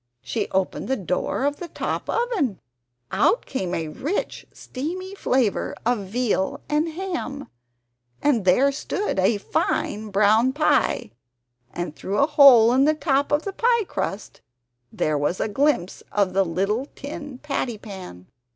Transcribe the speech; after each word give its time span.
She 0.23 0.49
opened 0.49 0.87
the 0.87 0.95
door 0.97 1.43
of 1.45 1.57
the 1.57 1.67
TOP 1.67 2.09
oven; 2.09 2.59
out 3.11 3.45
came 3.45 3.75
a 3.75 3.87
rich 3.89 4.47
steamy 4.51 5.13
flavour 5.13 5.75
of 5.85 6.07
veal 6.07 6.59
and 6.67 6.89
ham, 6.89 7.47
and 8.19 8.43
there 8.43 8.71
stood 8.71 9.19
a 9.19 9.37
fine 9.37 10.09
brown 10.09 10.53
pie, 10.53 11.11
and 11.71 11.95
through 11.95 12.17
a 12.17 12.25
hole 12.25 12.73
in 12.73 12.85
the 12.85 12.95
top 12.95 13.31
of 13.31 13.43
the 13.43 13.53
pie 13.53 13.83
crust 13.83 14.41
there 14.91 15.19
was 15.19 15.39
a 15.39 15.47
glimpse 15.47 16.01
of 16.11 16.35
a 16.35 16.41
little 16.41 16.87
tin 16.95 17.37
patty 17.37 17.77
pan! 17.77 18.25